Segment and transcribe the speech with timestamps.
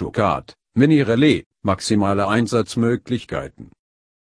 [0.00, 3.70] Schucard, Mini-Relais, maximale Einsatzmöglichkeiten.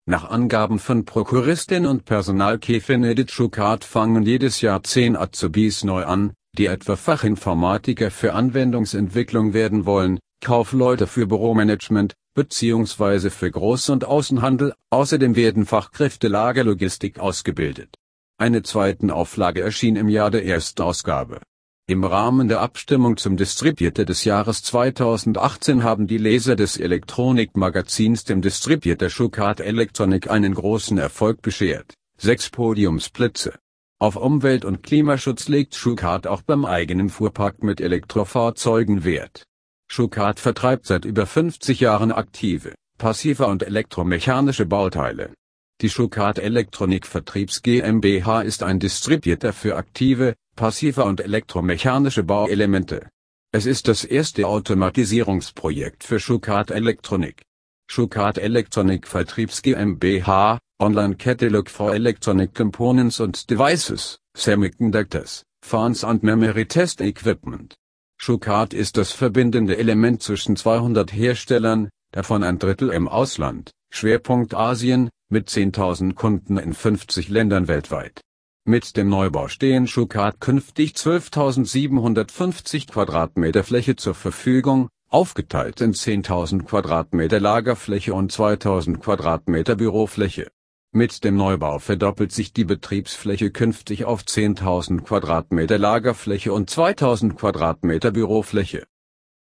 [0.05, 6.33] Nach Angaben von Prokuristin und Personalchefin Edith Schucard fangen jedes Jahr zehn Azubis neu an,
[6.57, 13.29] die etwa Fachinformatiker für Anwendungsentwicklung werden wollen, Kaufleute für Büromanagement, bzw.
[13.29, 17.95] für Groß- und Außenhandel, außerdem werden Fachkräfte Lagerlogistik ausgebildet.
[18.37, 21.39] Eine zweiten Auflage erschien im Jahr der Erstausgabe.
[21.85, 28.41] Im Rahmen der Abstimmung zum Distributor des Jahres 2018 haben die Leser des Elektronikmagazins dem
[28.41, 33.59] Distributor Schucard Electronic einen großen Erfolg beschert, sechs Podiumsplätze.
[33.99, 39.43] Auf Umwelt- und Klimaschutz legt Schucard auch beim eigenen Fuhrpark mit Elektrofahrzeugen Wert.
[39.91, 45.33] Schucard vertreibt seit über 50 Jahren aktive, passive und elektromechanische Bauteile.
[45.81, 53.09] Die Schucard Elektronik Vertriebs GmbH ist ein Distributor für aktive, passive und elektromechanische Bauelemente.
[53.51, 57.43] Es ist das erste Automatisierungsprojekt für Schucard Elektronik.
[57.87, 66.65] Schucard Elektronik Vertriebs GmbH, Online Catalog for Electronic Components and Devices, Semiconductors, Fans and Memory
[66.65, 67.75] Test Equipment.
[68.17, 75.09] Schucard ist das verbindende Element zwischen 200 Herstellern, davon ein Drittel im Ausland, Schwerpunkt Asien,
[75.29, 78.21] mit 10.000 Kunden in 50 Ländern weltweit.
[78.65, 87.41] Mit dem Neubau stehen Schucard künftig 12.750 Quadratmeter Fläche zur Verfügung, aufgeteilt in 10.000 Quadratmeter
[87.41, 90.49] Lagerfläche und 2.000 Quadratmeter Bürofläche.
[90.93, 98.11] Mit dem Neubau verdoppelt sich die Betriebsfläche künftig auf 10.000 Quadratmeter Lagerfläche und 2.000 Quadratmeter
[98.11, 98.85] Bürofläche.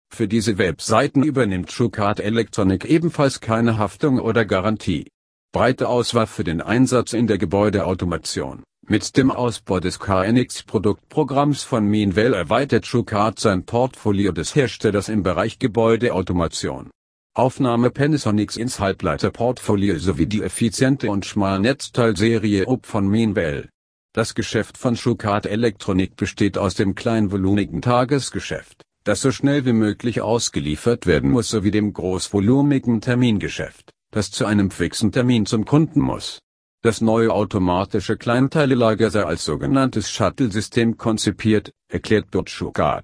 [0.10, 5.10] Für diese Webseiten übernimmt Schucard Electronic ebenfalls keine Haftung oder Garantie.
[5.52, 8.64] Breite Auswahl für den Einsatz in der Gebäudeautomation.
[8.92, 15.60] Mit dem Ausbau des KNX-Produktprogramms von Meanwell erweitert Schucard sein Portfolio des Herstellers im Bereich
[15.60, 16.90] Gebäudeautomation.
[17.36, 23.70] Aufnahme Panasonics ins Halbleiterportfolio sowie die effiziente und Schmalnetzteilserie OP von Meanwell.
[24.12, 30.22] Das Geschäft von Schucard Elektronik besteht aus dem kleinvolumigen Tagesgeschäft, das so schnell wie möglich
[30.22, 36.40] ausgeliefert werden muss sowie dem großvolumigen Termingeschäft, das zu einem fixen Termin zum Kunden muss.
[36.82, 43.04] Das neue automatische Kleinteilelager sei als sogenanntes Shuttle-System konzipiert, erklärt Bert Schucard.